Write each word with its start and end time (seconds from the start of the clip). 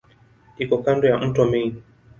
Iko 0.63 0.75
kando 0.83 1.05
ya 1.07 1.17
mto 1.27 1.43
Main. 1.51 1.71